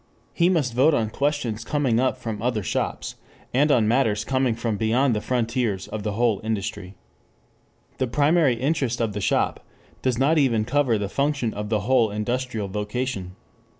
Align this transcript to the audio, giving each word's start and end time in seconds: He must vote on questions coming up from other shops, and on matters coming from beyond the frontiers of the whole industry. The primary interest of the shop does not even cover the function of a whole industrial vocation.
He 0.33 0.49
must 0.49 0.73
vote 0.73 0.95
on 0.95 1.11
questions 1.11 1.63
coming 1.63 1.99
up 1.99 2.17
from 2.17 2.41
other 2.41 2.63
shops, 2.63 3.17
and 3.53 3.71
on 3.71 3.87
matters 3.87 4.25
coming 4.25 4.55
from 4.55 4.75
beyond 4.75 5.15
the 5.15 5.21
frontiers 5.21 5.87
of 5.89 6.01
the 6.01 6.13
whole 6.13 6.41
industry. 6.43 6.95
The 7.99 8.07
primary 8.07 8.55
interest 8.55 8.99
of 8.99 9.13
the 9.13 9.21
shop 9.21 9.63
does 10.01 10.17
not 10.17 10.39
even 10.39 10.65
cover 10.65 10.97
the 10.97 11.07
function 11.07 11.53
of 11.53 11.71
a 11.71 11.81
whole 11.81 12.09
industrial 12.09 12.67
vocation. 12.67 13.35